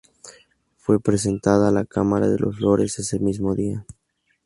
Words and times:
Fue 0.77 0.99
presentada 0.99 1.67
a 1.67 1.71
la 1.71 1.85
Cámara 1.85 2.27
de 2.27 2.39
los 2.39 2.59
Lores 2.59 2.97
ese 2.97 3.19
mismo 3.19 3.53
día. 3.53 3.85